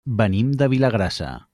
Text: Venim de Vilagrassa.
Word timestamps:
Venim 0.21 0.47
de 0.61 0.67
Vilagrassa. 0.75 1.31